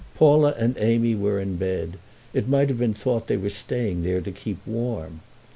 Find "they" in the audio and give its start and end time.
3.27-3.37